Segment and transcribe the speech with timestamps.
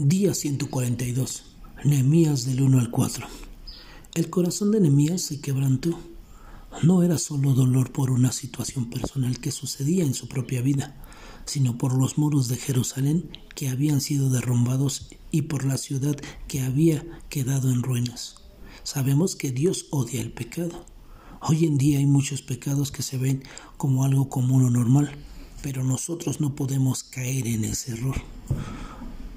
[0.00, 1.42] Día 142.
[1.84, 3.26] Nehemías del 1 al 4.
[4.14, 5.98] El corazón de Nehemías se quebrantó.
[6.84, 10.94] No era solo dolor por una situación personal que sucedía en su propia vida,
[11.46, 16.14] sino por los muros de Jerusalén que habían sido derrumbados y por la ciudad
[16.46, 18.36] que había quedado en ruinas.
[18.84, 20.86] Sabemos que Dios odia el pecado.
[21.42, 23.42] Hoy en día hay muchos pecados que se ven
[23.76, 25.10] como algo común o normal,
[25.60, 28.14] pero nosotros no podemos caer en ese error.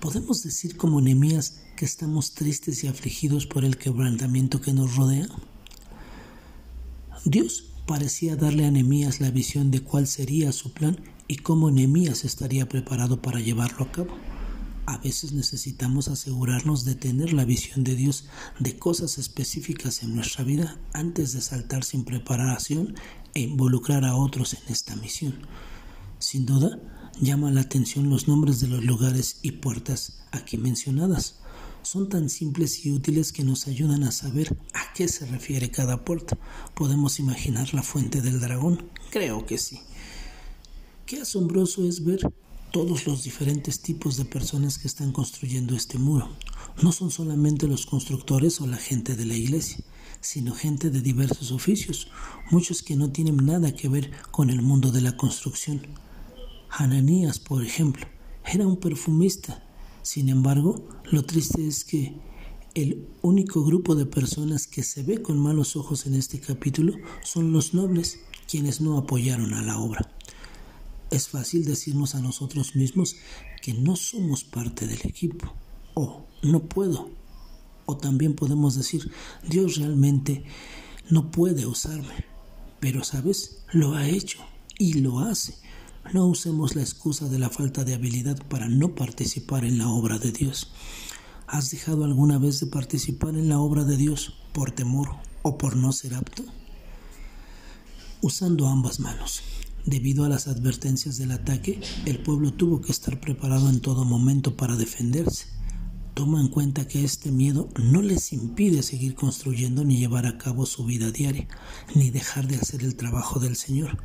[0.02, 5.28] ¿Podemos decir como Nehemías que estamos tristes y afligidos por el quebrantamiento que nos rodea?
[7.24, 12.26] Dios parecía darle a Nehemías la visión de cuál sería su plan y cómo Nehemías
[12.26, 14.18] estaría preparado para llevarlo a cabo.
[14.88, 18.26] A veces necesitamos asegurarnos de tener la visión de Dios
[18.58, 22.96] de cosas específicas en nuestra vida antes de saltar sin preparación
[23.36, 25.36] e involucrar a otros en esta misión.
[26.18, 26.80] Sin duda,
[27.20, 31.36] llama la atención los nombres de los lugares y puertas aquí mencionadas.
[31.84, 36.06] Son tan simples y útiles que nos ayudan a saber a qué se refiere cada
[36.06, 36.38] puerta.
[36.76, 38.84] ¿Podemos imaginar la fuente del dragón?
[39.10, 39.80] Creo que sí.
[41.06, 42.22] Qué asombroso es ver
[42.72, 46.30] todos los diferentes tipos de personas que están construyendo este muro.
[46.82, 49.84] No son solamente los constructores o la gente de la iglesia,
[50.22, 52.08] sino gente de diversos oficios,
[52.50, 55.82] muchos que no tienen nada que ver con el mundo de la construcción.
[56.72, 58.08] Hananías, por ejemplo,
[58.46, 59.62] era un perfumista.
[60.04, 62.16] Sin embargo, lo triste es que
[62.74, 67.52] el único grupo de personas que se ve con malos ojos en este capítulo son
[67.52, 70.16] los nobles, quienes no apoyaron a la obra.
[71.12, 73.18] Es fácil decirnos a nosotros mismos
[73.62, 75.54] que no somos parte del equipo,
[75.94, 77.10] o no puedo,
[77.86, 79.12] o también podemos decir,
[79.46, 80.46] Dios realmente
[81.10, 82.26] no puede usarme,
[82.80, 84.40] pero sabes, lo ha hecho
[84.80, 85.56] y lo hace
[86.14, 90.20] no usemos la excusa de la falta de habilidad para no participar en la obra
[90.20, 90.72] de Dios.
[91.48, 95.10] ¿Has dejado alguna vez de participar en la obra de Dios por temor
[95.42, 96.44] o por no ser apto?
[98.22, 99.42] Usando ambas manos.
[99.86, 104.56] Debido a las advertencias del ataque, el pueblo tuvo que estar preparado en todo momento
[104.56, 105.48] para defenderse.
[106.14, 110.66] Toma en cuenta que este miedo no les impide seguir construyendo ni llevar a cabo
[110.66, 111.48] su vida diaria,
[111.96, 113.98] ni dejar de hacer el trabajo del Señor.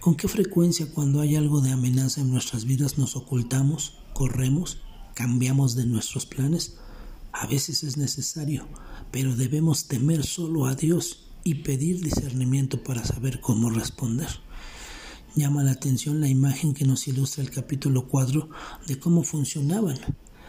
[0.00, 4.78] ¿Con qué frecuencia cuando hay algo de amenaza en nuestras vidas nos ocultamos, corremos,
[5.12, 6.78] cambiamos de nuestros planes?
[7.32, 8.66] A veces es necesario,
[9.10, 14.28] pero debemos temer solo a Dios y pedir discernimiento para saber cómo responder.
[15.36, 18.48] Llama la atención la imagen que nos ilustra el capítulo 4
[18.86, 19.98] de cómo funcionaban.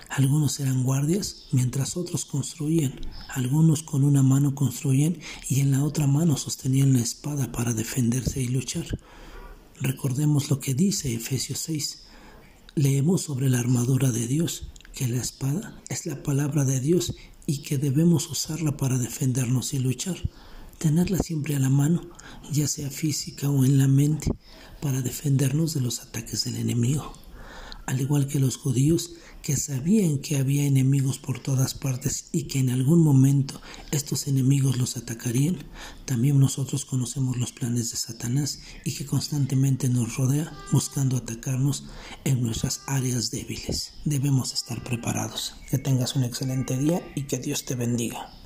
[0.08, 2.94] Algunos eran guardias, mientras otros construían.
[3.28, 5.18] Algunos con una mano construían
[5.50, 8.86] y en la otra mano sostenían la espada para defenderse y luchar.
[9.82, 12.04] Recordemos lo que dice Efesios 6.
[12.76, 17.16] Leemos sobre la armadura de Dios, que la espada es la palabra de Dios
[17.48, 20.18] y que debemos usarla para defendernos y luchar.
[20.78, 22.04] Tenerla siempre a la mano,
[22.52, 24.32] ya sea física o en la mente,
[24.82, 27.21] para defendernos de los ataques del enemigo
[27.92, 32.60] al igual que los judíos que sabían que había enemigos por todas partes y que
[32.60, 33.60] en algún momento
[33.92, 35.58] estos enemigos los atacarían,
[36.06, 41.84] también nosotros conocemos los planes de Satanás y que constantemente nos rodea buscando atacarnos
[42.24, 43.92] en nuestras áreas débiles.
[44.06, 45.56] Debemos estar preparados.
[45.70, 48.41] Que tengas un excelente día y que Dios te bendiga.